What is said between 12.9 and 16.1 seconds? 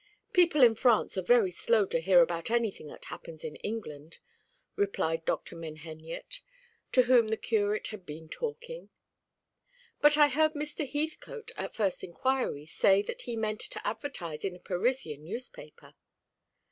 that he meant to advertise in a Parisian newspaper."